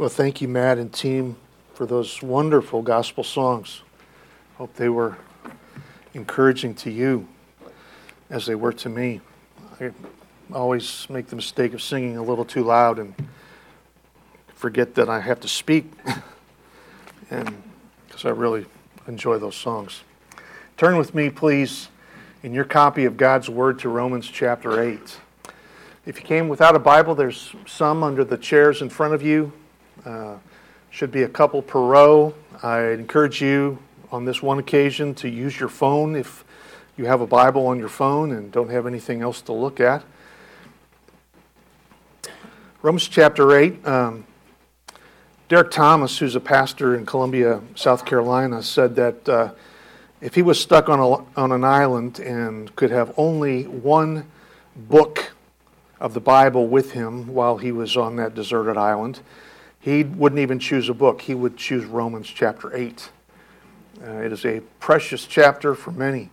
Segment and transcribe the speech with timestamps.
[0.00, 1.36] Well, thank you, Matt and team,
[1.74, 3.82] for those wonderful gospel songs.
[4.56, 5.18] Hope they were
[6.14, 7.28] encouraging to you
[8.30, 9.20] as they were to me.
[9.78, 9.90] I
[10.54, 13.14] always make the mistake of singing a little too loud and
[14.54, 15.92] forget that I have to speak,
[17.30, 17.62] and
[18.06, 18.64] because I really
[19.06, 20.00] enjoy those songs.
[20.78, 21.88] Turn with me, please,
[22.42, 25.18] in your copy of God's Word to Romans chapter 8.
[26.06, 29.52] If you came without a Bible, there's some under the chairs in front of you.
[30.04, 30.36] Uh,
[30.90, 32.34] should be a couple per row.
[32.62, 33.78] I encourage you
[34.10, 36.44] on this one occasion to use your phone if
[36.96, 40.02] you have a Bible on your phone and don't have anything else to look at.
[42.82, 43.86] Romans chapter 8.
[43.86, 44.26] Um,
[45.48, 49.52] Derek Thomas, who's a pastor in Columbia, South Carolina, said that uh,
[50.20, 54.26] if he was stuck on, a, on an island and could have only one
[54.76, 55.32] book
[56.00, 59.20] of the Bible with him while he was on that deserted island,
[59.80, 61.22] he wouldn't even choose a book.
[61.22, 63.10] He would choose Romans chapter 8.
[64.02, 66.30] Uh, it is a precious chapter for many.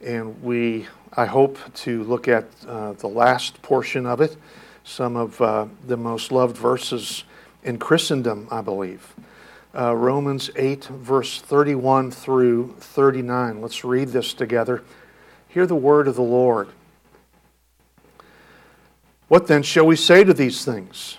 [0.00, 4.36] And we, I hope, to look at uh, the last portion of it,
[4.84, 7.24] some of uh, the most loved verses
[7.64, 9.12] in Christendom, I believe.
[9.74, 13.60] Uh, Romans 8, verse 31 through 39.
[13.60, 14.82] Let's read this together.
[15.48, 16.68] Hear the word of the Lord.
[19.28, 21.18] What then shall we say to these things?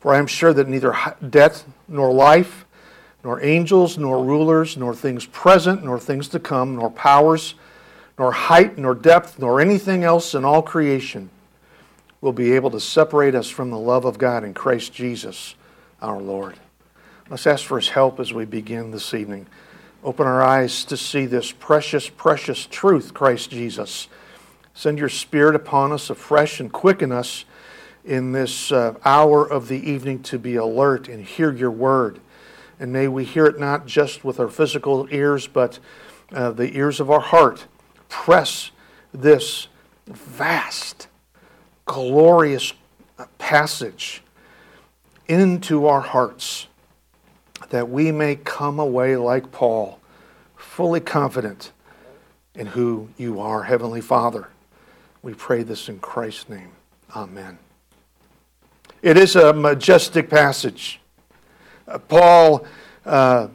[0.00, 0.94] For I am sure that neither
[1.28, 2.64] death nor life,
[3.24, 7.54] nor angels, nor rulers, nor things present, nor things to come, nor powers,
[8.18, 11.30] nor height, nor depth, nor anything else in all creation
[12.20, 15.54] will be able to separate us from the love of God in Christ Jesus
[16.00, 16.56] our Lord.
[17.30, 19.46] Let's ask for his help as we begin this evening.
[20.02, 24.08] Open our eyes to see this precious, precious truth, Christ Jesus.
[24.72, 27.44] Send your Spirit upon us afresh and quicken us
[28.08, 32.18] in this uh, hour of the evening to be alert and hear your word.
[32.80, 35.78] And may we hear it not just with our physical ears, but
[36.32, 37.66] uh, the ears of our heart.
[38.08, 38.70] Press
[39.12, 39.68] this
[40.06, 41.08] vast,
[41.84, 42.72] glorious
[43.36, 44.22] passage
[45.26, 46.66] into our hearts
[47.68, 50.00] that we may come away like Paul,
[50.56, 51.72] fully confident
[52.54, 54.48] in who you are, Heavenly Father.
[55.20, 56.70] We pray this in Christ's name.
[57.14, 57.58] Amen.
[59.00, 61.00] It is a majestic passage.
[61.86, 62.66] Uh, Paul
[63.06, 63.48] uh,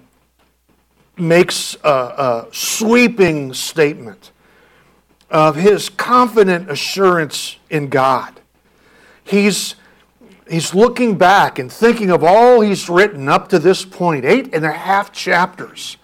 [1.18, 4.32] makes a, a sweeping statement
[5.30, 8.40] of his confident assurance in God.
[9.24, 9.76] He's,
[10.50, 14.64] he's looking back and thinking of all he's written up to this point, eight and
[14.64, 15.98] a half chapters,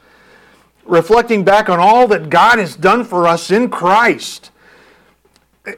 [0.84, 4.52] reflecting back on all that God has done for us in Christ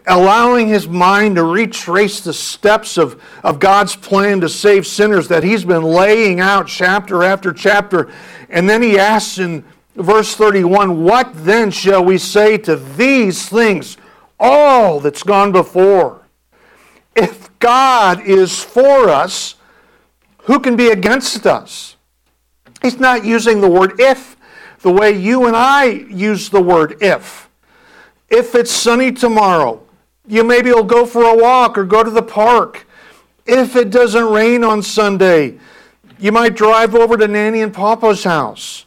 [0.08, 5.44] allowing his mind to retrace the steps of, of God's plan to save sinners that
[5.44, 8.12] he's been laying out chapter after chapter.
[8.50, 9.64] And then he asks in
[9.96, 13.98] verse 31 What then shall we say to these things,
[14.40, 16.22] all that's gone before?
[17.16, 19.56] If God is for us,
[20.44, 21.96] who can be against us?
[22.82, 24.36] He's not using the word if
[24.80, 27.51] the way you and I use the word if.
[28.32, 29.84] If it's sunny tomorrow,
[30.26, 32.88] you maybe will go for a walk or go to the park.
[33.46, 35.60] If it doesn't rain on Sunday,
[36.18, 38.86] you might drive over to Nanny and Papa's house.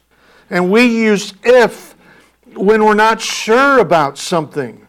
[0.48, 1.94] And we use if
[2.54, 4.86] when we're not sure about something.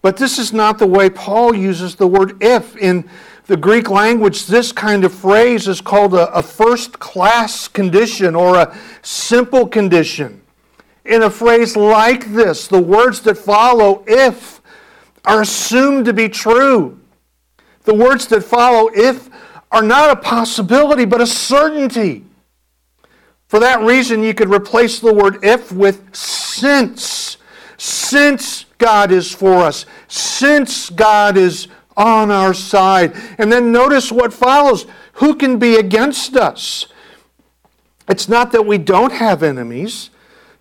[0.00, 2.74] But this is not the way Paul uses the word if.
[2.76, 3.06] In
[3.46, 8.56] the Greek language, this kind of phrase is called a, a first class condition or
[8.56, 10.40] a simple condition
[11.08, 14.60] in a phrase like this, the words that follow, if,
[15.24, 17.00] are assumed to be true.
[17.84, 19.28] The words that follow, if,
[19.70, 22.24] are not a possibility, but a certainty.
[23.48, 27.38] For that reason, you could replace the word if with since.
[27.78, 33.14] Since God is for us, since God is on our side.
[33.38, 36.86] And then notice what follows who can be against us?
[38.08, 40.10] It's not that we don't have enemies.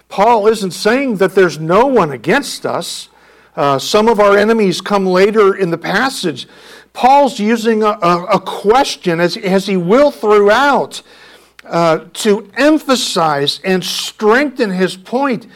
[0.10, 3.10] Paul isn't saying that there's no one against us.
[3.56, 6.48] Uh, some of our enemies come later in the passage.
[6.94, 11.02] Paul's using a, a, a question, as, as he will throughout,
[11.66, 15.48] uh, to emphasize and strengthen his point.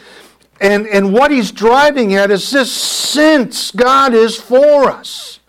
[0.60, 5.40] And, and what he's driving at is this since God is for us,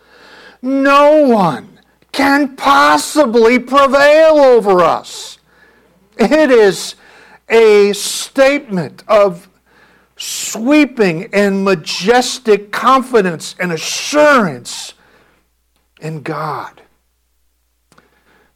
[0.61, 1.79] no one
[2.11, 5.37] can possibly prevail over us.
[6.17, 6.95] It is
[7.49, 9.49] a statement of
[10.15, 14.93] sweeping and majestic confidence and assurance
[15.99, 16.81] in God.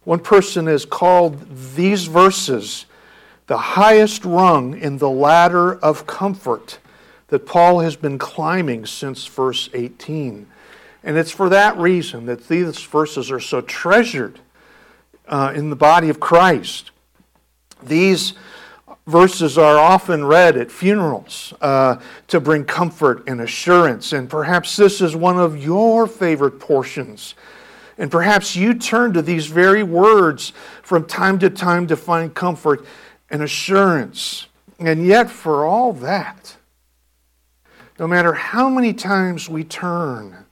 [0.04, 2.86] One person has called these verses
[3.46, 6.78] the highest rung in the ladder of comfort
[7.28, 10.46] that Paul has been climbing since verse 18.
[11.02, 14.40] And it's for that reason that these verses are so treasured
[15.26, 16.90] uh, in the body of Christ.
[17.82, 18.34] These
[19.08, 21.96] verses are often read at funerals uh,
[22.26, 24.12] to bring comfort and assurance.
[24.12, 27.34] And perhaps this is one of your favorite portions.
[27.96, 30.52] And perhaps you turn to these very words
[30.82, 32.84] from time to time to find comfort
[33.30, 34.46] and assurance.
[34.78, 36.56] And yet, for all that,
[37.98, 40.44] no matter how many times we turn,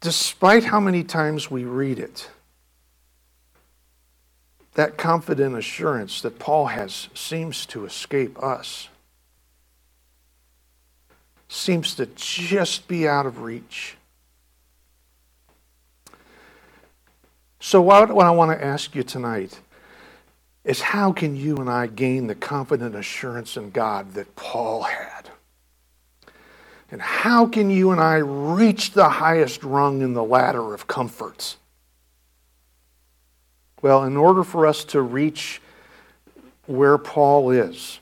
[0.00, 2.30] despite how many times we read it,
[4.74, 8.88] that confident assurance that Paul has seems to escape us,
[11.48, 13.96] seems to just be out of reach.
[17.58, 19.60] So, what, I want to ask you tonight
[20.64, 25.30] is how can you and I gain the confident assurance in God that Paul had?
[26.90, 31.56] And how can you and I reach the highest rung in the ladder of comforts?
[33.82, 35.60] Well, in order for us to reach
[36.66, 38.00] where Paul is,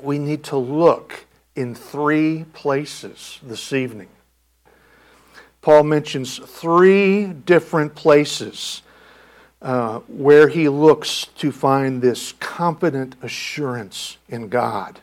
[0.00, 4.08] we need to look in three places this evening.
[5.60, 8.82] Paul mentions three different places
[9.60, 15.00] uh, where he looks to find this confident assurance in God.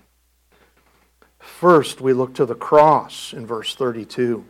[1.40, 4.46] First, we look to the cross in verse 32.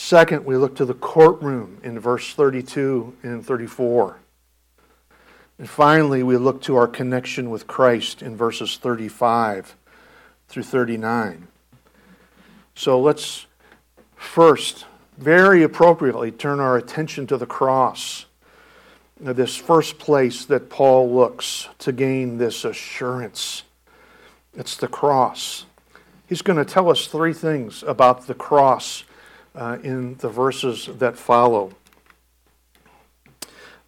[0.00, 4.20] Second, we look to the courtroom in verse 32 and 34.
[5.58, 9.74] And finally, we look to our connection with Christ in verses 35
[10.48, 11.48] through 39.
[12.76, 13.46] So let's
[14.14, 14.84] First,
[15.16, 18.26] very appropriately, turn our attention to the cross.
[19.20, 23.64] This first place that Paul looks to gain this assurance.
[24.54, 25.64] It's the cross.
[26.28, 29.02] He's going to tell us three things about the cross
[29.58, 31.72] uh, in the verses that follow.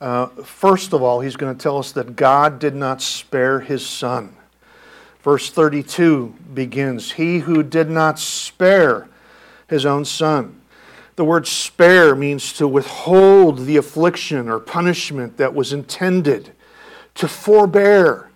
[0.01, 3.87] Uh, first of all, he's going to tell us that God did not spare his
[3.87, 4.35] son.
[5.23, 9.09] Verse 32 begins He who did not spare
[9.69, 10.61] his own son.
[11.15, 16.53] The word spare means to withhold the affliction or punishment that was intended,
[17.15, 18.31] to forbear.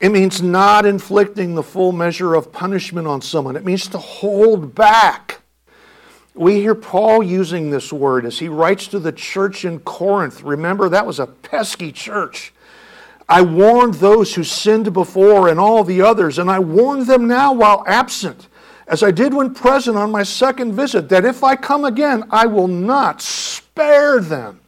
[0.00, 4.76] It means not inflicting the full measure of punishment on someone, it means to hold
[4.76, 5.37] back.
[6.38, 10.42] We hear Paul using this word as he writes to the church in Corinth.
[10.42, 12.52] Remember, that was a pesky church.
[13.28, 17.52] I warned those who sinned before and all the others, and I warn them now
[17.52, 18.48] while absent
[18.88, 22.46] as I did when present on my second visit, that if I come again, I
[22.46, 24.60] will not spare them.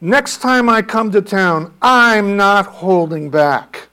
[0.00, 3.88] Next time I come to town, I'm not holding back,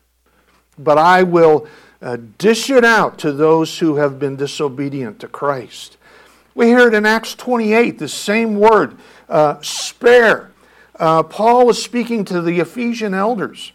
[0.78, 1.68] but I will
[2.02, 5.98] uh, dish it out to those who have been disobedient to Christ.
[6.58, 8.98] We hear it in Acts 28, the same word,
[9.30, 10.50] uh, spare.
[11.00, 13.74] Uh, Paul was speaking to the Ephesian elders.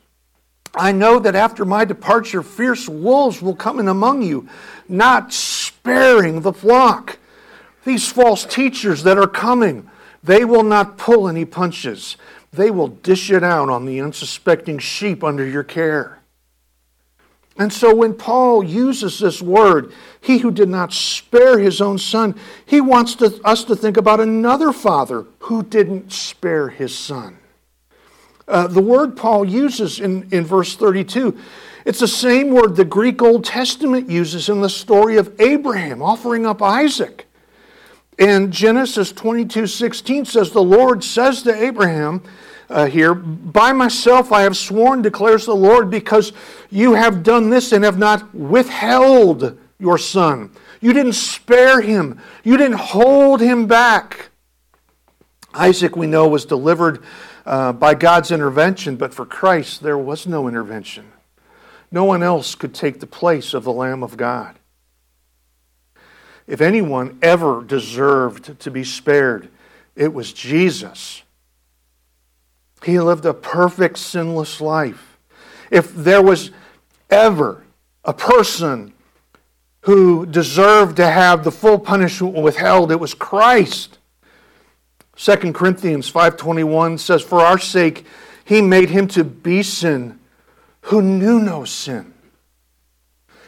[0.74, 4.48] I know that after my departure, fierce wolves will come in among you,
[4.88, 7.20] not sparing the flock.
[7.84, 9.88] These false teachers that are coming,
[10.24, 12.16] they will not pull any punches.
[12.52, 16.18] They will dish it out on the unsuspecting sheep under your care.
[17.58, 22.34] And so when Paul uses this word, he who did not spare his own son,
[22.64, 27.38] he wants to, us to think about another father who didn't spare his son.
[28.48, 31.38] Uh, the word Paul uses in, in verse 32,
[31.84, 36.46] it's the same word the Greek Old Testament uses in the story of Abraham offering
[36.46, 37.26] up Isaac.
[38.18, 42.22] And Genesis 22 16 says, The Lord says to Abraham
[42.72, 46.32] uh, here, By myself I have sworn, declares the Lord, because
[46.70, 50.50] you have done this and have not withheld your son.
[50.80, 54.30] You didn't spare him, you didn't hold him back.
[55.54, 57.04] Isaac, we know, was delivered
[57.44, 61.12] uh, by God's intervention, but for Christ, there was no intervention.
[61.90, 64.58] No one else could take the place of the Lamb of God.
[66.46, 69.48] If anyone ever deserved to be spared,
[69.94, 71.22] it was Jesus.
[72.84, 75.18] He lived a perfect, sinless life.
[75.70, 76.50] If there was
[77.10, 77.62] ever
[78.04, 78.92] a person
[79.82, 83.98] who deserved to have the full punishment withheld, it was Christ.
[85.16, 88.04] 2 Corinthians 5:21 says for our sake
[88.44, 90.18] he made him to be sin
[90.82, 92.12] who knew no sin.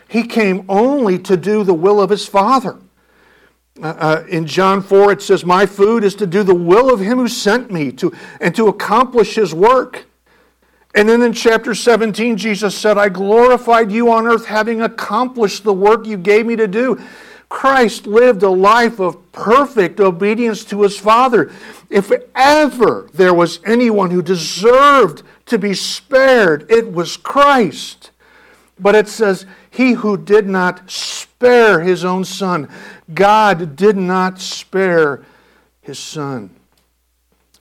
[0.09, 2.77] He came only to do the will of his Father.
[3.83, 7.01] Uh, uh, in John 4, it says, My food is to do the will of
[7.01, 10.07] him who sent me to, and to accomplish his work.
[10.95, 15.73] And then in chapter 17, Jesus said, I glorified you on earth, having accomplished the
[15.73, 17.01] work you gave me to do.
[17.49, 21.51] Christ lived a life of perfect obedience to his Father.
[21.91, 28.13] If ever there was anyone who deserved to be spared, it was Christ.
[28.79, 32.69] But it says, He who did not spare his own son.
[33.13, 35.25] God did not spare
[35.83, 36.51] his son.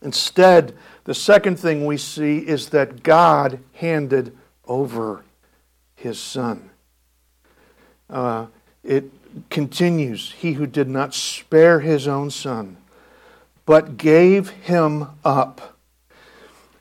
[0.02, 5.24] Instead, the second thing we see is that God handed over
[5.96, 6.70] his son.
[8.10, 8.48] Uh,
[8.84, 9.06] it
[9.50, 12.78] continues He who did not spare his own son,
[13.66, 15.74] but gave him up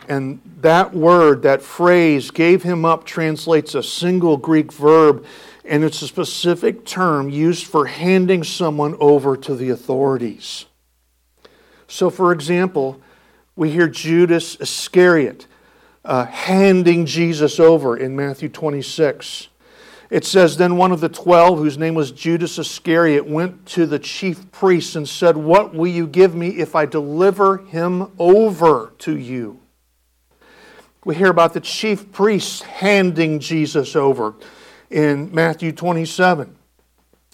[0.08, 5.24] and that word, that phrase, gave him up, translates a single Greek verb,
[5.64, 10.66] and it's a specific term used for handing someone over to the authorities.
[11.86, 13.00] So, for example,
[13.54, 15.46] we hear Judas Iscariot
[16.04, 19.48] uh, handing Jesus over in Matthew 26.
[20.10, 23.98] It says, Then one of the twelve, whose name was Judas Iscariot, went to the
[23.98, 29.16] chief priests and said, What will you give me if I deliver him over to
[29.16, 29.60] you?
[31.04, 34.34] We hear about the chief priests handing Jesus over
[34.92, 36.56] in Matthew 27.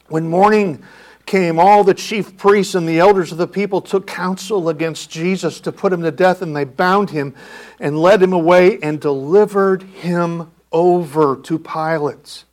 [0.08, 0.82] When morning
[1.26, 5.60] came, all the chief priests and the elders of the people took counsel against Jesus
[5.60, 7.34] to put him to death, and they bound him
[7.78, 12.44] and led him away and delivered him over to Pilate.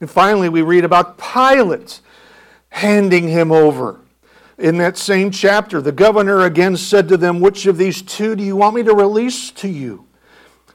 [0.00, 2.00] And finally, we read about Pilate
[2.70, 4.00] handing him over
[4.58, 8.42] in that same chapter, the governor again said to them, Which of these two do
[8.42, 10.07] you want me to release to you?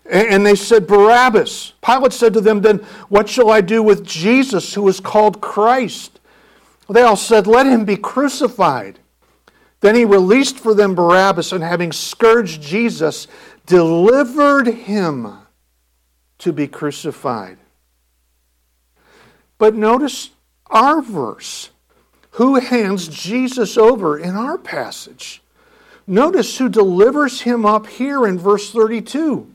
[0.05, 1.73] And they said, Barabbas.
[1.81, 6.19] Pilate said to them, Then what shall I do with Jesus, who is called Christ?
[6.89, 8.99] They all said, Let him be crucified.
[9.79, 13.27] Then he released for them Barabbas, and having scourged Jesus,
[13.65, 15.39] delivered him
[16.39, 17.57] to be crucified.
[19.57, 20.31] But notice
[20.67, 21.69] our verse.
[22.31, 25.41] Who hands Jesus over in our passage?
[26.07, 29.52] Notice who delivers him up here in verse 32.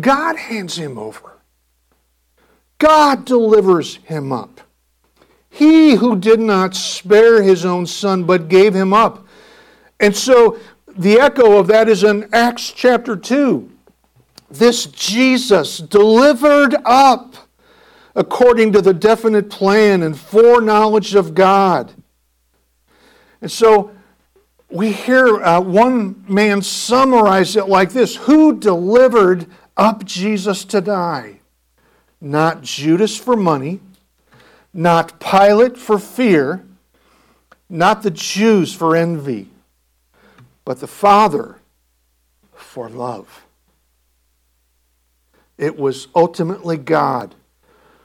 [0.00, 1.38] God hands him over.
[2.78, 4.60] God delivers him up.
[5.50, 9.26] He who did not spare his own son, but gave him up.
[10.00, 10.58] And so
[10.88, 13.70] the echo of that is in Acts chapter 2.
[14.50, 17.36] This Jesus delivered up
[18.14, 21.92] according to the definite plan and foreknowledge of God.
[23.40, 23.90] And so
[24.70, 31.40] we hear uh, one man summarize it like this Who delivered up Jesus to die?
[32.20, 33.80] Not Judas for money,
[34.72, 36.64] not Pilate for fear,
[37.68, 39.48] not the Jews for envy,
[40.64, 41.56] but the Father
[42.54, 43.44] for love.
[45.58, 47.34] It was ultimately God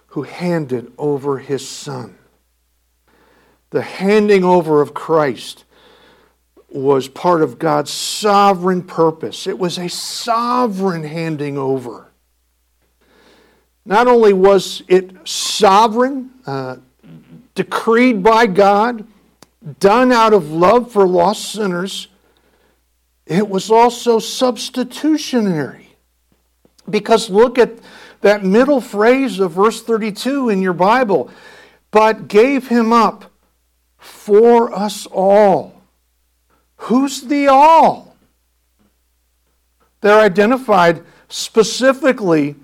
[0.07, 2.17] who handed over his son.
[3.69, 5.65] The handing over of Christ
[6.69, 9.47] was part of God's sovereign purpose.
[9.47, 12.07] It was a sovereign handing over.
[13.85, 16.77] Not only was it sovereign, uh,
[17.55, 19.07] decreed by God,
[19.79, 22.09] done out of love for lost sinners,
[23.25, 25.95] it was also substitutionary.
[26.89, 27.71] Because look at
[28.21, 31.29] that middle phrase of verse 32 in your Bible,
[31.91, 33.31] but gave him up
[33.97, 35.76] for us all.
[36.87, 38.15] Who's the all?
[39.99, 42.55] They're identified specifically.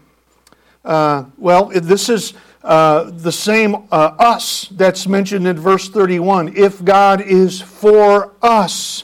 [0.85, 6.55] Uh, well, this is uh, the same uh, us that's mentioned in verse 31.
[6.55, 9.03] If God is for us.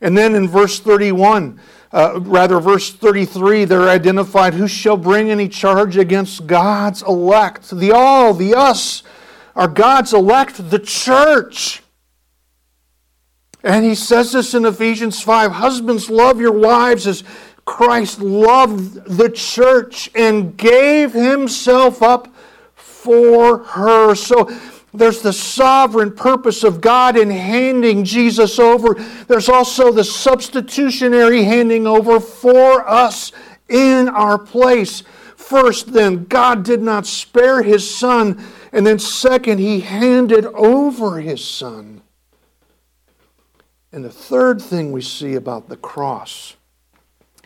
[0.00, 1.58] And then in verse 31,
[1.92, 7.68] uh, rather, verse 33, they're identified who shall bring any charge against God's elect?
[7.70, 9.02] The all, the us,
[9.56, 11.82] are God's elect, the church.
[13.62, 17.24] And he says this in Ephesians 5 Husbands, love your wives as
[17.64, 22.28] Christ loved the church and gave himself up
[22.74, 24.14] for her.
[24.14, 24.50] So
[24.92, 28.94] there's the sovereign purpose of God in handing Jesus over.
[29.28, 33.30] There's also the substitutionary handing over for us
[33.68, 35.02] in our place.
[35.36, 38.42] First, then, God did not spare his son.
[38.72, 42.02] And then, second, he handed over his son.
[43.92, 46.56] And the third thing we see about the cross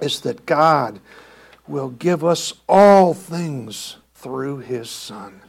[0.01, 1.01] is that God
[1.67, 5.41] will give us all things through his son.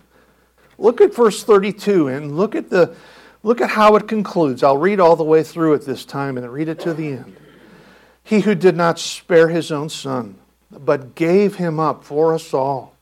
[0.77, 2.95] Look at verse 32 and look at the
[3.43, 4.63] look at how it concludes.
[4.63, 7.35] I'll read all the way through it this time and read it to the end.
[8.23, 10.35] He who did not spare his own son,
[10.71, 12.95] but gave him up for us all,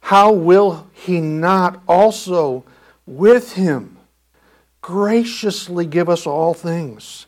[0.00, 2.64] how will he not also
[3.06, 3.95] with him
[4.86, 7.26] graciously give us all things?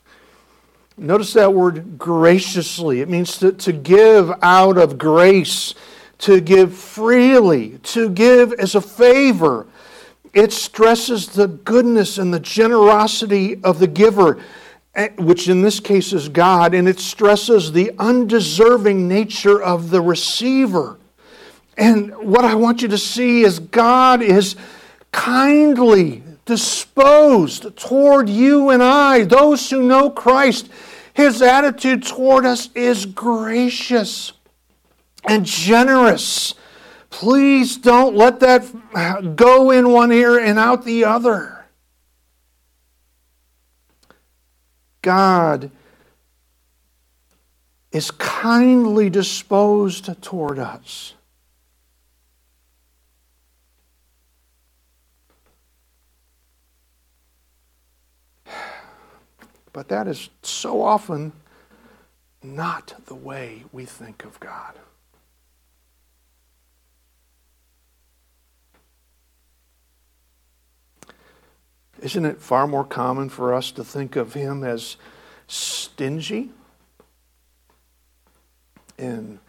[0.97, 3.01] Notice that word graciously.
[3.01, 5.75] It means to, to give out of grace
[6.19, 9.67] to give freely, to give as a favor.
[10.35, 14.43] It stresses the goodness and the generosity of the giver,
[14.95, 20.01] eh, which in this case is God, and it stresses the undeserving nature of the
[20.01, 20.99] receiver.
[21.77, 24.57] And what I want you to see is God is
[25.13, 30.71] kindly disposed toward you and I, those who know Christ.
[31.13, 34.33] His attitude toward us is gracious
[35.25, 36.55] and generous.
[37.11, 41.67] Please don't let that go in one ear and out the other.
[45.03, 45.71] God
[47.93, 51.13] is kindly disposed toward us.
[59.73, 61.33] But that is so often
[62.43, 64.75] not the way we think of God.
[72.01, 74.97] Isn't it far more common for us to think of him as
[75.49, 76.51] stingy
[78.97, 79.41] and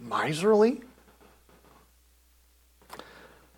[0.00, 0.80] miserly?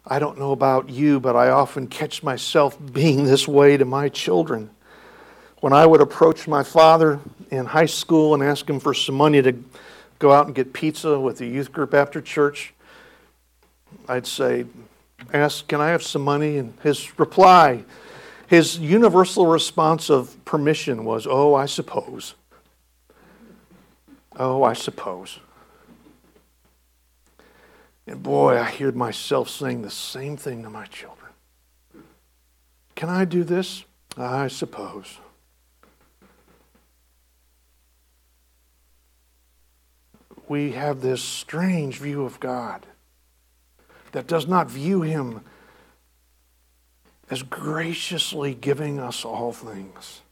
[0.04, 4.08] I don't know about you, but I often catch myself being this way to my
[4.08, 4.70] children.
[5.60, 7.20] When I would approach my father
[7.50, 9.52] in high school and ask him for some money to
[10.18, 12.72] go out and get pizza with the youth group after church,
[14.08, 14.64] I'd say,
[15.34, 16.56] Ask, Can I have some money?
[16.56, 17.84] And his reply,
[18.46, 22.34] his universal response of permission was, Oh, I suppose.
[24.36, 25.40] Oh, I suppose.
[28.06, 31.30] And boy, I hear myself saying the same thing to my children.
[32.94, 33.84] Can I do this?
[34.16, 35.18] I suppose.
[40.50, 42.84] We have this strange view of God
[44.10, 45.42] that does not view him
[47.30, 50.22] as graciously giving us all things.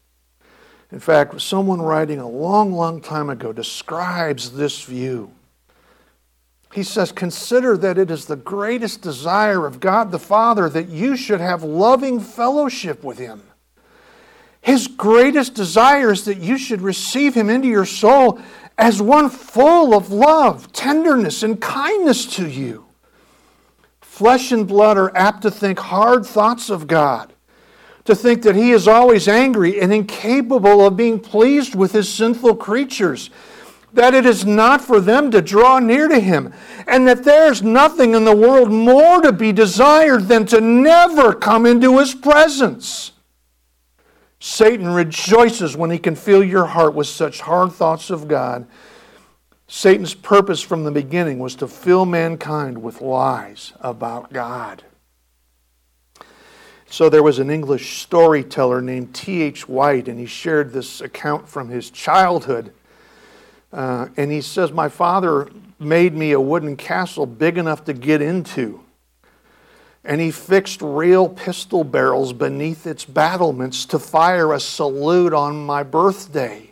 [0.91, 5.31] In fact, someone writing a long, long time ago describes this view.
[6.73, 11.15] He says, Consider that it is the greatest desire of God the Father that you
[11.15, 13.41] should have loving fellowship with Him.
[14.61, 18.39] His greatest desire is that you should receive Him into your soul
[18.77, 22.85] as one full of love, tenderness, and kindness to you.
[24.01, 27.33] Flesh and blood are apt to think hard thoughts of God,
[28.03, 32.55] to think that He is always angry and incapable of being pleased with His sinful
[32.55, 33.29] creatures,
[33.93, 36.53] that it is not for them to draw near to Him,
[36.85, 41.65] and that there's nothing in the world more to be desired than to never come
[41.65, 43.13] into His presence.
[44.39, 48.67] Satan rejoices when he can fill your heart with such hard thoughts of God
[49.71, 54.83] Satan's purpose from the beginning was to fill mankind with lies about God.
[56.87, 59.69] So there was an English storyteller named T.H.
[59.69, 62.73] White, and he shared this account from his childhood.
[63.71, 68.23] Uh, and he says, My father made me a wooden castle big enough to get
[68.23, 68.83] into.
[70.03, 75.83] And he fixed real pistol barrels beneath its battlements to fire a salute on my
[75.83, 76.69] birthday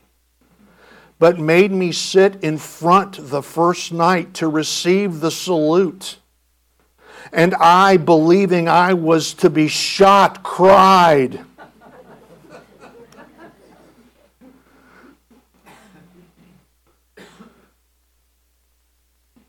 [1.20, 6.18] but made me sit in front the first night to receive the salute.
[7.34, 11.44] and I, believing I was to be shot, cried.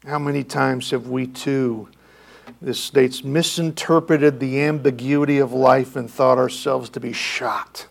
[0.05, 1.89] How many times have we too,
[2.61, 7.87] this states, misinterpreted the ambiguity of life and thought ourselves to be shot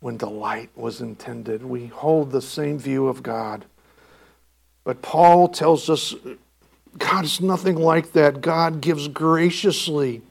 [0.00, 1.64] when delight was intended?
[1.64, 3.64] We hold the same view of God.
[4.84, 6.14] But Paul tells us
[6.98, 8.40] God is nothing like that.
[8.40, 10.22] God gives graciously.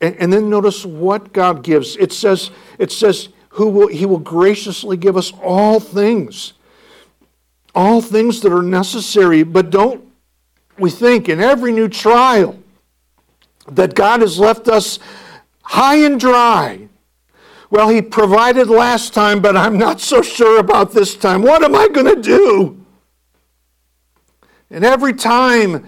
[0.00, 1.96] And, and, then notice what God gives.
[1.96, 6.52] It says, it says, who will, He will graciously give us all things.
[7.74, 9.42] All things that are necessary.
[9.42, 10.05] But don't
[10.78, 12.58] we think in every new trial
[13.68, 14.98] that God has left us
[15.62, 16.88] high and dry.
[17.70, 21.42] Well, He provided last time, but I'm not so sure about this time.
[21.42, 22.84] What am I going to do?
[24.70, 25.86] And every time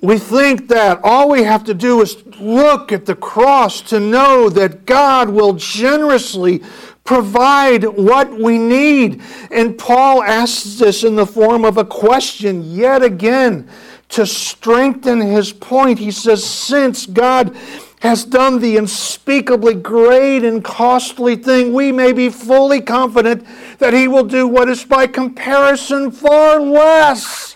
[0.00, 4.48] we think that all we have to do is look at the cross to know
[4.48, 6.62] that God will generously
[7.04, 9.22] provide what we need.
[9.50, 13.68] And Paul asks this in the form of a question yet again
[14.10, 15.98] to strengthen his point.
[15.98, 17.56] He says, Since God
[18.00, 23.46] has done the unspeakably great and costly thing, we may be fully confident
[23.78, 27.50] that he will do what is by comparison far less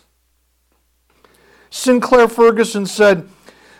[1.74, 3.28] Sinclair Ferguson said,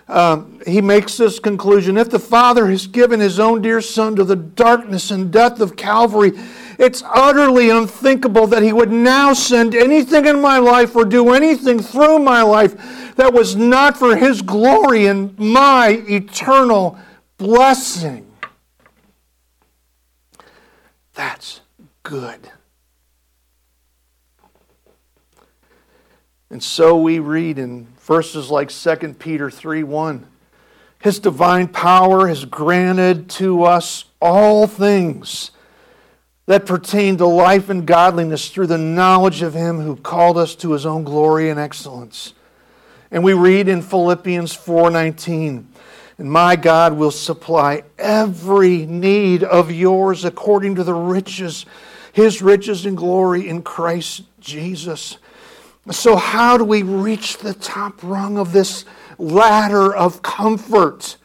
[0.06, 4.24] uh, he makes this conclusion if the Father has given his own dear Son to
[4.24, 6.32] the darkness and death of Calvary,
[6.78, 11.80] it's utterly unthinkable that he would now send anything in my life or do anything
[11.80, 16.98] through my life that was not for his glory and my eternal
[17.38, 18.30] blessing.
[21.14, 21.60] That's
[22.02, 22.50] good.
[26.50, 30.26] And so we read in verses like 2 Peter 3 1.
[31.00, 35.50] His divine power has granted to us all things
[36.46, 40.72] that pertain to life and godliness through the knowledge of Him who called us to
[40.72, 42.34] His own glory and excellence.
[43.10, 45.66] And we read in Philippians 4:19,
[46.18, 51.64] and my God will supply every need of yours according to the riches,
[52.12, 55.16] His riches and glory in Christ Jesus.
[55.90, 58.86] So, how do we reach the top rung of this
[59.18, 61.18] ladder of comfort?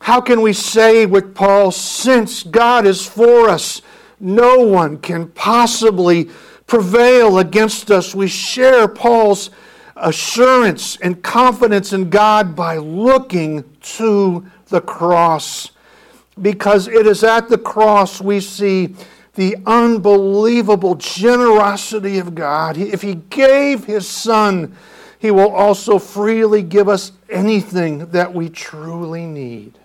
[0.00, 3.82] How can we say with Paul, since God is for us,
[4.18, 6.28] no one can possibly
[6.66, 8.16] prevail against us?
[8.16, 9.50] We share Paul's
[9.94, 15.70] assurance and confidence in God by looking to the cross.
[16.40, 18.94] Because it is at the cross we see
[19.38, 22.76] the unbelievable generosity of God.
[22.76, 24.76] If He gave His Son,
[25.16, 29.78] He will also freely give us anything that we truly need.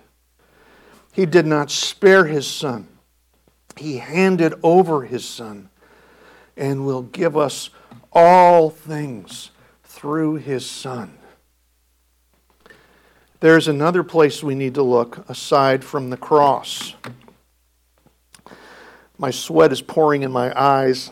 [1.11, 2.87] He did not spare His Son,
[3.77, 5.69] He handed over His Son
[6.57, 7.69] and will give us
[8.11, 9.51] all things
[9.83, 11.15] through His Son.
[13.39, 16.95] There's another place we need to look aside from the cross.
[19.23, 21.09] My sweat is pouring in my eyes,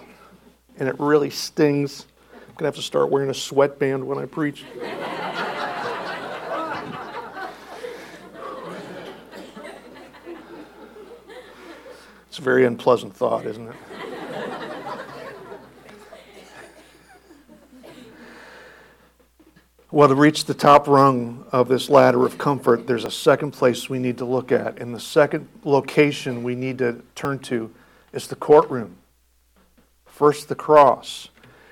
[0.78, 2.08] and it really stings.
[2.34, 4.66] I'm going to have to start wearing a sweatband when I preach.
[12.28, 13.76] it's a very unpleasant thought, isn't it?
[19.90, 23.90] Well, to reach the top rung of this ladder of comfort, there's a second place
[23.90, 24.80] we need to look at.
[24.80, 27.72] And the second location we need to turn to
[28.14, 28.98] it's the courtroom.
[30.06, 31.30] First the cross,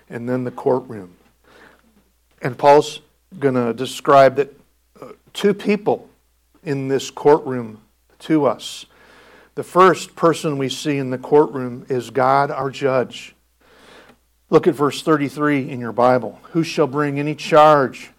[0.10, 1.16] and then the courtroom.
[2.42, 3.02] And Paul's
[3.38, 4.60] going to describe that
[5.02, 6.10] uh, two people
[6.64, 7.82] in this courtroom
[8.20, 8.86] to us.
[9.56, 13.36] The first person we see in the courtroom is God, our judge.
[14.50, 16.40] Look at verse 33 in your Bible.
[16.52, 18.12] Who shall bring any charge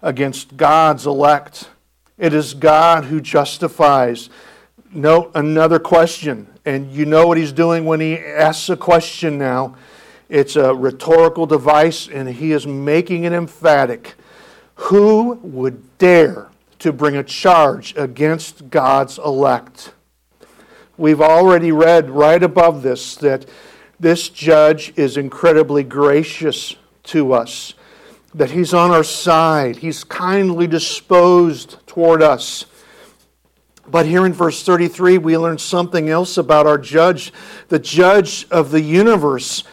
[0.00, 1.68] against God's elect?
[2.16, 4.30] It is God who justifies.
[4.96, 9.74] Note another question, and you know what he's doing when he asks a question now.
[10.28, 14.14] It's a rhetorical device, and he is making it emphatic.
[14.76, 16.46] Who would dare
[16.78, 19.92] to bring a charge against God's elect?
[20.96, 23.46] We've already read right above this that
[23.98, 27.74] this judge is incredibly gracious to us,
[28.32, 32.66] that he's on our side, he's kindly disposed toward us.
[33.90, 37.32] But here in verse 33, we learn something else about our judge,
[37.68, 39.64] the judge of the universe.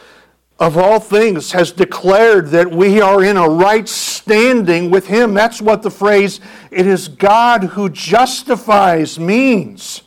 [0.59, 5.33] of all things has declared that we are in a right standing with Him.
[5.33, 10.03] That's what the phrase, it is God who justifies, means.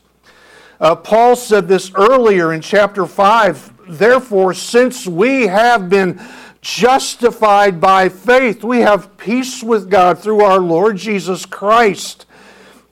[0.79, 3.99] Uh, Paul said this earlier in chapter 5.
[3.99, 6.21] Therefore, since we have been
[6.61, 12.27] justified by faith, we have peace with God through our Lord Jesus Christ.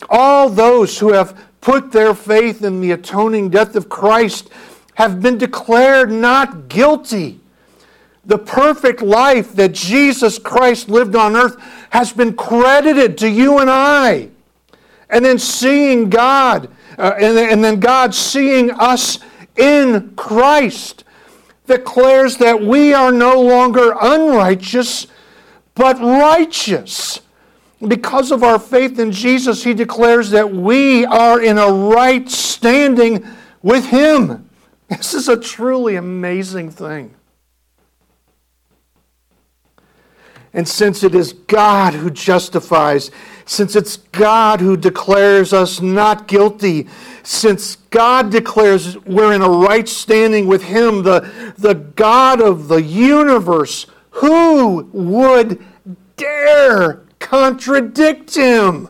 [0.08, 4.50] All those who have put their faith in the atoning death of Christ
[4.94, 7.40] have been declared not guilty
[8.24, 11.56] the perfect life that Jesus Christ lived on earth
[11.90, 14.28] has been credited to you and I.
[15.10, 19.18] And then seeing God, uh, and, and then God seeing us
[19.56, 21.04] in Christ
[21.66, 25.06] declares that we are no longer unrighteous,
[25.74, 27.20] but righteous.
[27.86, 33.26] Because of our faith in Jesus, he declares that we are in a right standing
[33.62, 34.48] with him.
[34.88, 37.14] This is a truly amazing thing.
[40.54, 43.10] And since it is God who justifies,
[43.46, 46.88] since it's God who declares us not guilty,
[47.22, 52.82] since God declares we're in a right standing with Him, the, the God of the
[52.82, 55.64] universe, who would
[56.16, 58.88] dare contradict Him?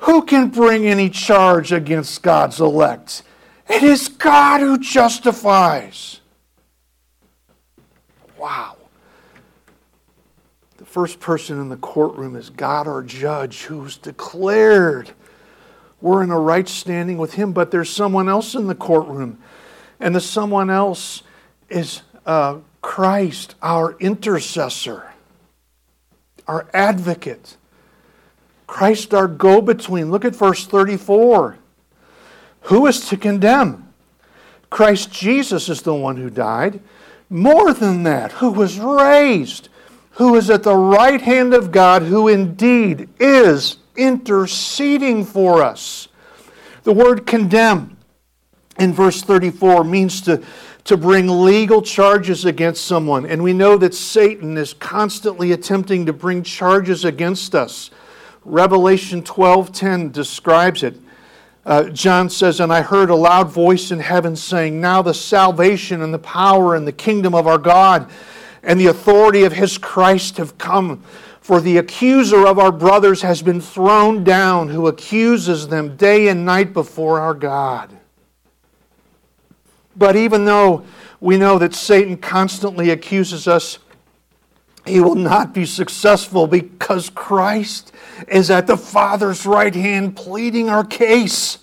[0.00, 3.22] Who can bring any charge against God's elect?
[3.70, 6.20] It is God who justifies.
[8.36, 8.76] Wow
[10.76, 15.12] The first person in the courtroom is God, our judge, who's declared
[16.04, 19.38] we're in a right standing with Him, but there's someone else in the courtroom.
[19.98, 21.22] And the someone else
[21.70, 25.13] is uh, Christ, our intercessor,
[26.46, 27.56] our advocate.
[28.66, 30.10] Christ, our go between.
[30.10, 31.58] Look at verse 34.
[32.62, 33.92] Who is to condemn?
[34.70, 36.80] Christ Jesus is the one who died.
[37.30, 39.68] More than that, who was raised
[40.14, 46.08] who is at the right hand of God, who indeed is interceding for us.
[46.84, 47.96] The word condemn
[48.78, 50.42] in verse 34 means to,
[50.84, 53.24] to bring legal charges against someone.
[53.24, 57.90] And we know that Satan is constantly attempting to bring charges against us.
[58.44, 61.00] Revelation 12:10 describes it.
[61.66, 66.02] Uh, John says, And I heard a loud voice in heaven saying, Now the salvation
[66.02, 68.10] and the power and the kingdom of our God
[68.62, 71.02] and the authority of his Christ have come.
[71.40, 76.44] For the accuser of our brothers has been thrown down, who accuses them day and
[76.44, 77.93] night before our God.
[79.96, 80.84] But even though
[81.20, 83.78] we know that Satan constantly accuses us,
[84.86, 87.92] he will not be successful because Christ
[88.28, 91.58] is at the Father's right hand pleading our case.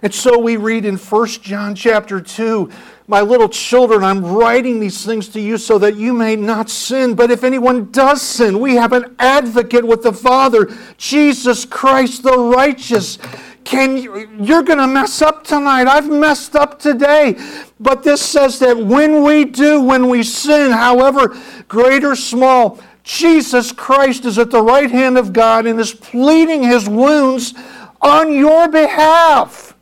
[0.00, 2.70] And so we read in 1 John chapter 2
[3.08, 7.14] my little children, I'm writing these things to you so that you may not sin.
[7.14, 12.38] But if anyone does sin, we have an advocate with the Father, Jesus Christ the
[12.38, 13.18] righteous.
[13.64, 15.86] Can you, you're going to mess up tonight.
[15.86, 17.38] I've messed up today.
[17.78, 21.36] But this says that when we do, when we sin, however
[21.68, 26.62] great or small, Jesus Christ is at the right hand of God and is pleading
[26.62, 27.54] his wounds
[28.00, 29.72] on your behalf.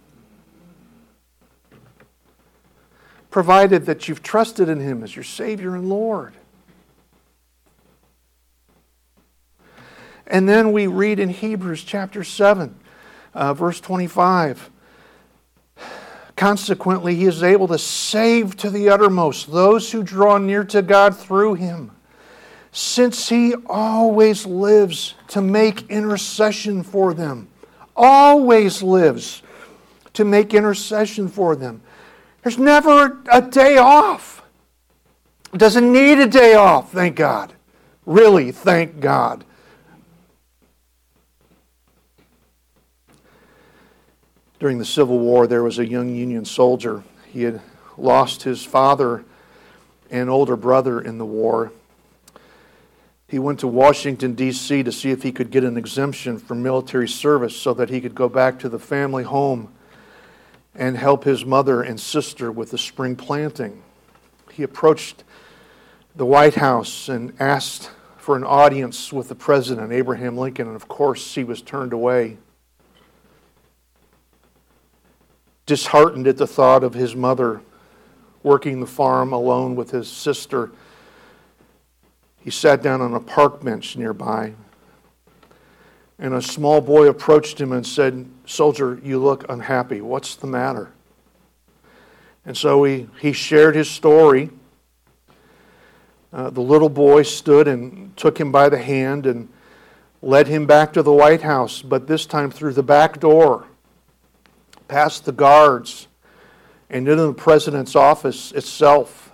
[3.31, 6.35] provided that you've trusted in Him as your Savior and Lord.
[10.27, 12.79] And then we read in Hebrews chapter 7,
[13.35, 14.71] uh, verse 25.
[16.37, 21.17] Consequently, he is able to save to the uttermost those who draw near to God
[21.17, 21.91] through him,
[22.73, 27.49] since he always lives to make intercession for them.
[27.95, 29.43] Always lives
[30.15, 31.83] to make intercession for them.
[32.43, 34.43] There's never a day off.
[35.53, 37.53] Doesn't need a day off, thank God.
[38.07, 39.45] Really, thank God.
[44.61, 47.03] During the Civil War, there was a young Union soldier.
[47.33, 47.63] He had
[47.97, 49.25] lost his father
[50.11, 51.73] and older brother in the war.
[53.27, 54.83] He went to Washington, D.C.
[54.83, 58.15] to see if he could get an exemption from military service so that he could
[58.15, 59.73] go back to the family home
[60.75, 63.83] and help his mother and sister with the spring planting.
[64.53, 65.25] He approached
[66.15, 70.87] the White House and asked for an audience with the president, Abraham Lincoln, and of
[70.87, 72.37] course he was turned away.
[75.71, 77.61] Disheartened at the thought of his mother
[78.43, 80.73] working the farm alone with his sister,
[82.41, 84.55] he sat down on a park bench nearby
[86.19, 90.01] and a small boy approached him and said, Soldier, you look unhappy.
[90.01, 90.91] What's the matter?
[92.45, 94.51] And so he, he shared his story.
[96.33, 99.49] Uh, the little boy stood and took him by the hand and
[100.21, 103.69] led him back to the White House, but this time through the back door,
[104.91, 106.09] past the guards,
[106.91, 109.31] and into the president's office itself.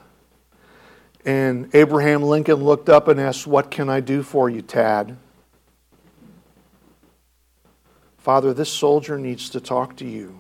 [1.25, 5.17] And Abraham Lincoln looked up and asked, What can I do for you, Tad?
[8.19, 10.39] Father, this soldier needs to talk to you.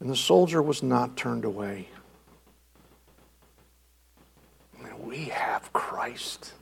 [0.00, 1.88] And the soldier was not turned away.
[4.84, 6.52] And we have Christ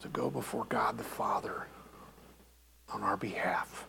[0.00, 1.66] to go before God the Father
[2.92, 3.86] on our behalf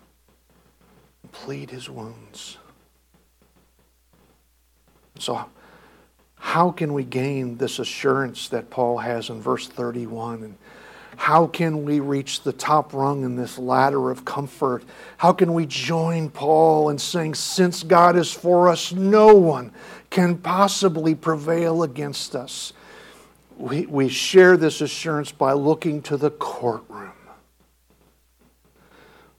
[1.32, 2.58] plead his wounds.
[5.20, 5.46] So,
[6.36, 10.44] how can we gain this assurance that Paul has in verse 31?
[10.44, 10.58] And
[11.18, 14.84] how can we reach the top rung in this ladder of comfort?
[15.18, 19.72] How can we join Paul in saying, Since God is for us, no one
[20.12, 22.72] can possibly prevail against us?
[23.58, 27.12] We, we share this assurance by looking to the courtroom.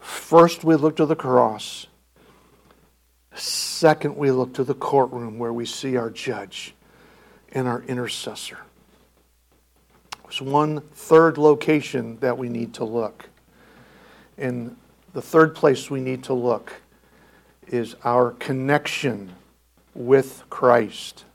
[0.09, 1.87] First, we look to the cross.
[3.35, 6.75] Second, we look to the courtroom where we see our judge
[7.53, 8.57] and our intercessor.
[10.23, 13.29] There's one third location that we need to look.
[14.39, 14.77] And
[15.13, 16.73] the third place we need to look
[17.67, 19.35] is our connection
[19.95, 21.27] with Christ.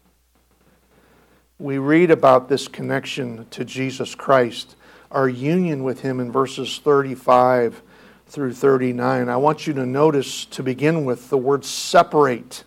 [1.59, 4.75] We read about this connection to Jesus Christ,
[5.11, 7.83] our union with Him in verses 35
[8.27, 9.29] through 39.
[9.29, 12.63] I want you to notice to begin with the word separate.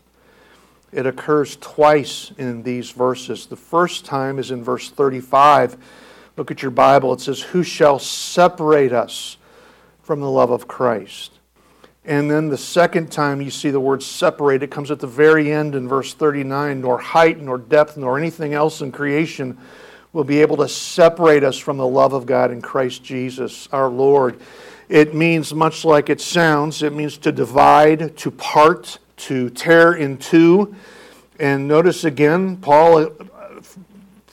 [0.92, 3.46] It occurs twice in these verses.
[3.46, 5.76] The first time is in verse 35
[6.36, 7.14] Look at your Bible.
[7.14, 9.38] It says, Who shall separate us
[10.02, 11.32] from the love of Christ?
[12.04, 15.50] And then the second time you see the word separate, it comes at the very
[15.50, 19.58] end in verse 39 nor height, nor depth, nor anything else in creation
[20.12, 23.88] will be able to separate us from the love of God in Christ Jesus our
[23.88, 24.40] Lord.
[24.88, 30.18] It means much like it sounds, it means to divide, to part, to tear in
[30.18, 30.74] two.
[31.38, 33.10] And notice again, Paul uh,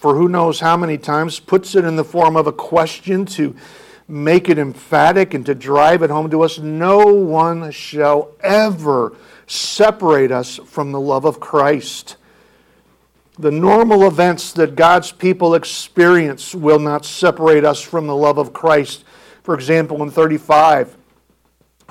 [0.04, 3.56] for who knows how many times, puts it in the form of a question to
[4.06, 6.60] make it emphatic and to drive it home to us.
[6.60, 9.16] No one shall ever
[9.48, 12.18] separate us from the love of Christ.
[13.40, 18.52] The normal events that God's people experience will not separate us from the love of
[18.52, 19.06] Christ.
[19.44, 20.98] For example, in 35,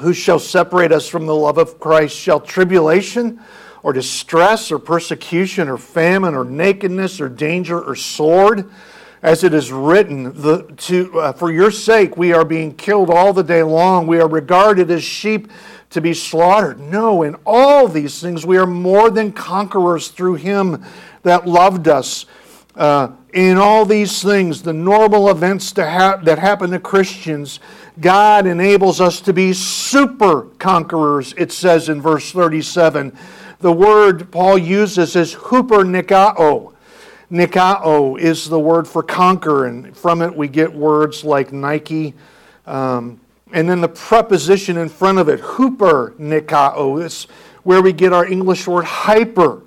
[0.00, 2.16] who shall separate us from the love of Christ?
[2.16, 3.40] Shall tribulation?
[3.82, 8.70] or distress or persecution or famine or nakedness or danger or sword.
[9.22, 13.32] As it is written, the, to, uh, for your sake we are being killed all
[13.32, 14.08] the day long.
[14.08, 15.48] We are regarded as sheep
[15.90, 16.80] to be slaughtered.
[16.80, 20.84] No, in all these things we are more than conquerors through him
[21.22, 22.26] that loved us.
[22.74, 27.60] Uh, in all these things, the normal events ha- that happen to Christians,
[28.00, 33.16] God enables us to be super conquerors, it says in verse 37
[33.62, 36.74] the word Paul uses is huper nikao.
[37.30, 42.14] Nikao is the word for conquer, and from it we get words like Nike.
[42.66, 43.20] Um,
[43.52, 47.28] and then the preposition in front of it, huper nikao, is
[47.62, 49.62] where we get our English word hyper.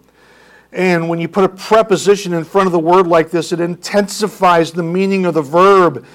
[0.76, 4.74] And when you put a preposition in front of the word like this, it intensifies
[4.74, 6.06] the meaning of the verb.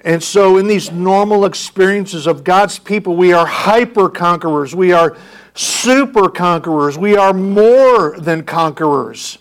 [0.00, 4.74] And so, in these normal experiences of God's people, we are hyper conquerors.
[4.74, 5.14] We are
[5.52, 6.96] super conquerors.
[6.96, 9.38] We are more than conquerors.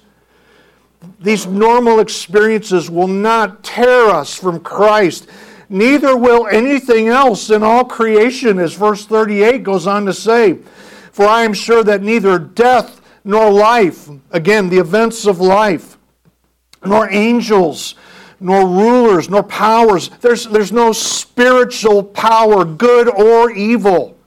[1.22, 5.30] These normal experiences will not tear us from Christ.
[5.70, 10.60] Neither will anything else in all creation, as verse 38 goes on to say.
[11.14, 12.97] For I am sure that neither death
[13.28, 15.98] nor life, again, the events of life,
[16.84, 17.96] nor angels,
[18.40, 24.18] nor rulers, nor powers, there's, there's no spiritual power, good or evil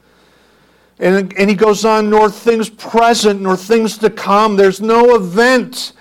[1.01, 4.57] and, and he goes on, nor things present, nor things to come.
[4.57, 5.95] There's no event.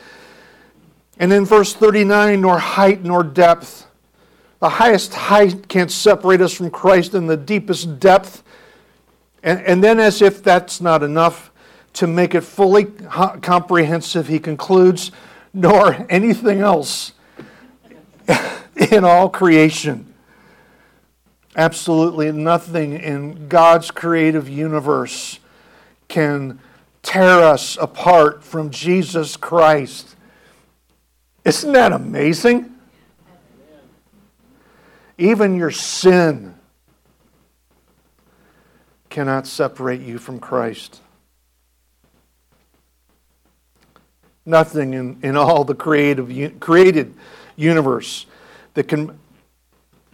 [1.17, 3.87] And in verse 39, nor height nor depth.
[4.59, 8.43] The highest height can't separate us from Christ, and the deepest depth.
[9.41, 11.48] And, and then, as if that's not enough,
[11.99, 15.11] to make it fully comprehensive, he concludes,
[15.53, 17.11] nor anything else
[18.89, 20.13] in all creation.
[21.57, 25.41] Absolutely nothing in God's creative universe
[26.07, 26.61] can
[27.01, 30.15] tear us apart from Jesus Christ.
[31.43, 32.75] Isn't that amazing?
[35.17, 36.55] Even your sin
[39.09, 41.01] cannot separate you from Christ.
[44.49, 47.13] Nothing in, in all the creative, created
[47.55, 48.25] universe
[48.73, 49.17] that can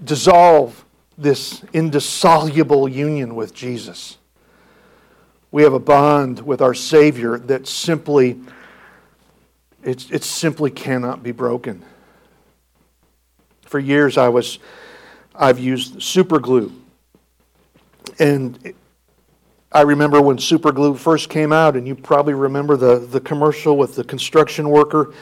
[0.03, 0.83] dissolve
[1.17, 4.17] this indissoluble union with Jesus.
[5.51, 8.39] We have a bond with our Savior that simply,
[9.83, 11.81] it, it simply cannot be broken.
[13.61, 14.59] For years I was,
[15.33, 16.73] I've used super glue.
[18.19, 18.73] And
[19.75, 23.75] I remember when super glue first came out, and you probably remember the, the commercial
[23.77, 25.13] with the construction worker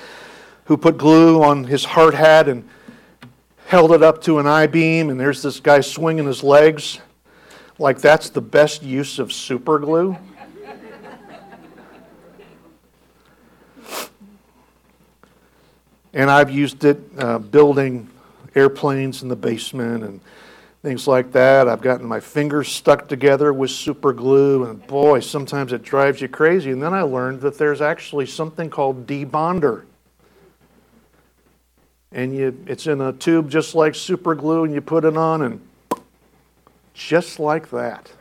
[0.66, 2.70] who put glue on his hard hat and
[3.66, 6.99] held it up to an I beam, and there's this guy swinging his legs
[7.80, 10.16] like that's the best use of super glue.
[16.14, 18.08] and I've used it uh, building
[18.54, 20.22] airplanes in the basement and
[20.84, 21.68] things like that.
[21.68, 26.28] I've gotten my fingers stuck together with super glue, and boy, sometimes it drives you
[26.28, 26.70] crazy.
[26.70, 29.86] And then I learned that there's actually something called debonder
[32.14, 35.42] and you, it's in a tube just like super glue, and you put it on,
[35.42, 35.60] and
[36.94, 38.12] just like that.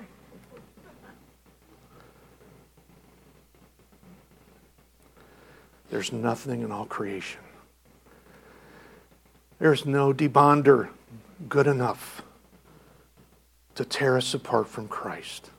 [5.90, 7.40] There's nothing in all creation.
[9.58, 10.88] There's no debonder
[11.48, 12.22] good enough
[13.74, 15.50] to tear us apart from Christ.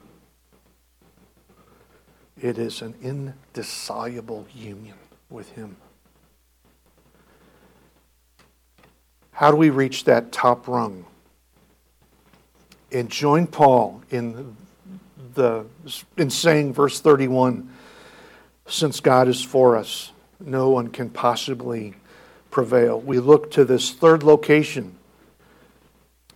[2.41, 4.97] It is an indissoluble union
[5.29, 5.77] with Him.
[9.31, 11.05] How do we reach that top rung?
[12.91, 14.55] And join Paul in
[15.33, 15.65] the
[16.17, 17.69] in saying verse 31
[18.67, 21.95] since God is for us no one can possibly
[22.51, 24.95] prevail we look to this third location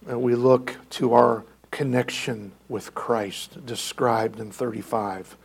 [0.08, 5.38] and we look to our connection with Christ described in 35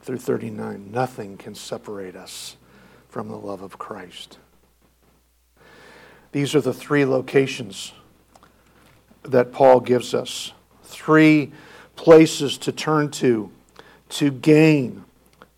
[0.00, 2.56] through 39 nothing can separate us
[3.08, 4.38] from the love of Christ
[6.34, 7.92] these are the three locations
[9.22, 10.52] that Paul gives us.
[10.82, 11.52] Three
[11.94, 13.52] places to turn to
[14.08, 15.04] to gain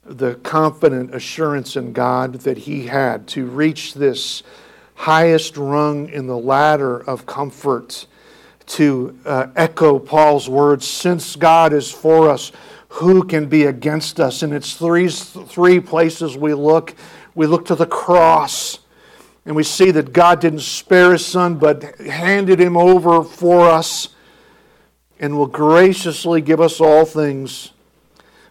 [0.05, 4.43] the confident assurance in God that he had, to reach this
[4.95, 8.07] highest rung in the ladder of comfort,
[8.67, 12.53] to uh, echo Paul's words since God is for us,
[12.89, 14.43] who can be against us?
[14.43, 16.95] And it's three, three places we look.
[17.35, 18.79] We look to the cross
[19.45, 24.09] and we see that God didn't spare his son, but handed him over for us
[25.21, 27.73] and will graciously give us all things.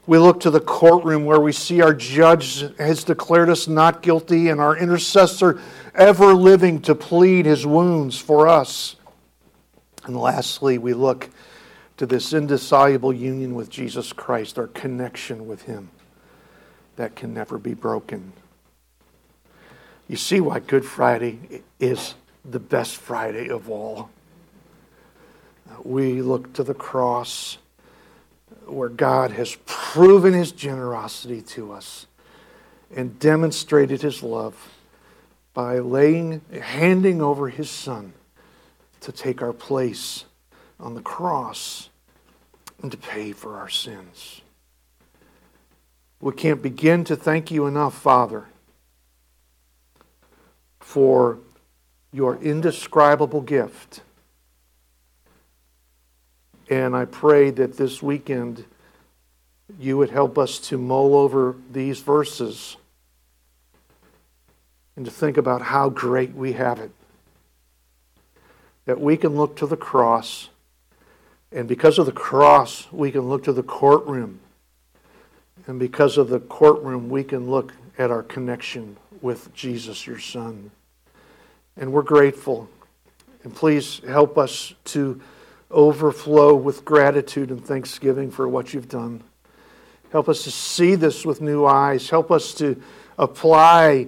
[0.08, 4.50] We look to the courtroom where we see our judge has declared us not guilty
[4.50, 5.60] and our intercessor
[5.94, 8.96] ever living to plead his wounds for us.
[10.06, 11.30] And lastly, we look
[11.98, 15.90] to this indissoluble union with Jesus Christ, our connection with him
[16.96, 18.34] that can never be broken.
[20.08, 24.10] You see why Good Friday is the best Friday of all.
[25.84, 27.58] We look to the cross
[28.68, 32.06] where God has proven his generosity to us
[32.96, 34.72] and demonstrated his love
[35.54, 38.14] by laying handing over his son
[39.06, 40.26] to take our place
[40.80, 41.90] on the cross
[42.82, 44.42] and to pay for our sins.
[46.20, 48.46] We can't begin to thank you enough, Father
[50.96, 51.40] for
[52.14, 54.00] your indescribable gift.
[56.70, 58.64] And I pray that this weekend
[59.78, 62.78] you would help us to mull over these verses
[64.96, 66.92] and to think about how great we have it.
[68.86, 70.50] That we can look to the cross,
[71.52, 74.40] and because of the cross, we can look to the courtroom.
[75.68, 80.70] And because of the courtroom, we can look at our connection with Jesus, your Son.
[81.78, 82.70] And we're grateful.
[83.44, 85.22] And please help us to
[85.72, 89.24] overflow with gratitude and thanksgiving for what you've done.
[90.12, 92.10] Help us to see this with new eyes.
[92.10, 92.82] Help us to
[93.18, 94.08] apply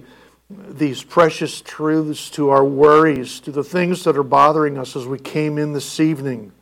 [0.50, 5.18] these precious truths to our worries, to the things that are bothering us as we
[5.18, 6.52] came in this evening.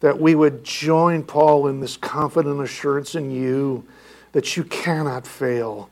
[0.00, 3.84] That we would join Paul in this confident assurance in you
[4.32, 5.90] that you cannot fail.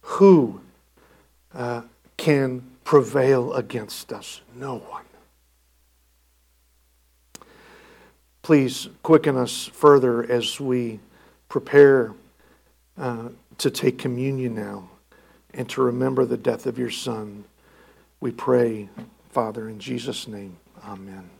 [0.00, 0.60] Who
[1.54, 1.82] uh,
[2.16, 4.40] can prevail against us?
[4.56, 5.04] No one.
[8.42, 11.00] Please quicken us further as we
[11.50, 12.14] prepare
[12.96, 13.28] uh,
[13.58, 14.88] to take communion now
[15.54, 17.44] and to remember the death of your Son.
[18.20, 18.88] We pray,
[19.30, 20.58] Father, in Jesus' name.
[20.84, 21.30] Amen.